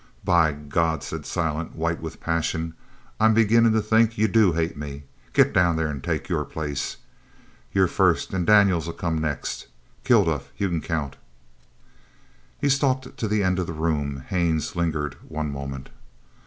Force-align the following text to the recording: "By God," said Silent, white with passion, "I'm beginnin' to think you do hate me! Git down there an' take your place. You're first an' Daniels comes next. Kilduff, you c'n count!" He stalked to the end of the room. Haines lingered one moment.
"By 0.25 0.53
God," 0.53 1.03
said 1.03 1.27
Silent, 1.27 1.75
white 1.75 2.01
with 2.01 2.19
passion, 2.19 2.73
"I'm 3.19 3.35
beginnin' 3.35 3.71
to 3.73 3.81
think 3.83 4.17
you 4.17 4.27
do 4.27 4.53
hate 4.53 4.75
me! 4.75 5.03
Git 5.33 5.53
down 5.53 5.75
there 5.75 5.89
an' 5.89 6.01
take 6.01 6.27
your 6.27 6.43
place. 6.43 6.97
You're 7.71 7.85
first 7.87 8.33
an' 8.33 8.45
Daniels 8.45 8.89
comes 8.97 9.21
next. 9.21 9.67
Kilduff, 10.03 10.49
you 10.57 10.67
c'n 10.69 10.81
count!" 10.81 11.17
He 12.59 12.67
stalked 12.67 13.15
to 13.15 13.27
the 13.27 13.43
end 13.43 13.59
of 13.59 13.67
the 13.67 13.73
room. 13.73 14.21
Haines 14.27 14.75
lingered 14.75 15.17
one 15.21 15.51
moment. 15.51 15.89